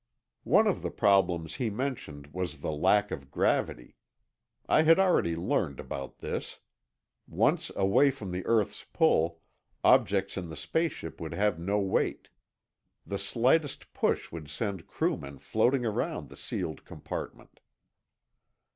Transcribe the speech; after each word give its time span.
One 0.45 0.65
of 0.65 0.81
the 0.81 0.89
problems 0.89 1.57
he 1.57 1.69
mentioned 1.69 2.33
was 2.33 2.61
the 2.61 2.71
lack 2.71 3.11
of 3.11 3.29
gravity. 3.29 3.97
I 4.67 4.81
had 4.81 4.97
already 4.97 5.35
learned 5.35 5.79
about 5.79 6.17
this. 6.21 6.59
Once 7.27 7.69
away 7.75 8.09
from 8.09 8.31
the 8.31 8.43
earth's 8.47 8.83
pull, 8.83 9.41
objects 9.83 10.37
in 10.37 10.49
the 10.49 10.55
space 10.55 10.93
ship 10.93 11.21
would 11.21 11.35
have 11.35 11.59
no 11.59 11.77
weight. 11.79 12.29
The 13.05 13.19
slightest 13.19 13.93
push 13.93 14.29
could 14.29 14.49
send 14.49 14.87
crewmen 14.87 15.37
floating 15.37 15.85
around 15.85 16.29
the 16.29 16.35
sealed 16.37 16.83
compartment. 16.83 17.59